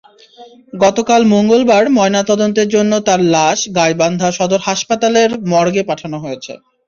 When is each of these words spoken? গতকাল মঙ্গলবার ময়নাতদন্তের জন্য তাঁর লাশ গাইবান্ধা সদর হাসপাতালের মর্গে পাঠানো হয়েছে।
গতকাল 0.75 1.21
মঙ্গলবার 1.33 1.83
ময়নাতদন্তের 1.97 2.67
জন্য 2.75 2.91
তাঁর 3.07 3.21
লাশ 3.35 3.59
গাইবান্ধা 3.77 4.29
সদর 4.37 4.59
হাসপাতালের 4.67 5.29
মর্গে 5.51 5.83
পাঠানো 5.89 6.17
হয়েছে। 6.23 6.53